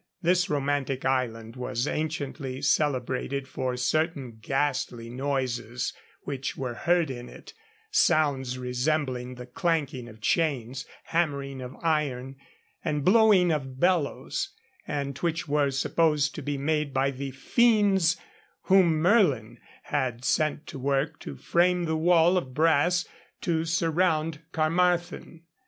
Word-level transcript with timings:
This 0.23 0.49
romantic 0.49 1.05
island 1.05 1.55
was 1.55 1.87
anciently 1.87 2.59
celebrated 2.63 3.47
for 3.47 3.77
certain 3.77 4.39
ghastly 4.41 5.11
noises 5.11 5.93
which 6.23 6.57
were 6.57 6.73
heard 6.73 7.11
in 7.11 7.29
it 7.29 7.53
sounds 7.91 8.57
resembling 8.57 9.35
the 9.35 9.45
clanking 9.45 10.07
of 10.09 10.19
chains, 10.19 10.87
hammering 11.03 11.61
of 11.61 11.75
iron, 11.83 12.35
and 12.83 13.05
blowing 13.05 13.51
of 13.51 13.79
bellows 13.79 14.49
and 14.87 15.19
which 15.19 15.47
were 15.47 15.69
supposed 15.69 16.33
to 16.33 16.41
be 16.41 16.57
made 16.57 16.95
by 16.95 17.11
the 17.11 17.29
fiends 17.29 18.17
whom 18.63 18.97
Merlin 19.01 19.59
had 19.83 20.25
set 20.25 20.65
to 20.65 20.79
work 20.79 21.19
to 21.19 21.35
frame 21.35 21.83
the 21.83 21.95
wall 21.95 22.37
of 22.37 22.55
brass 22.55 23.07
to 23.41 23.65
surround 23.65 24.41
Carmarthen. 24.51 25.43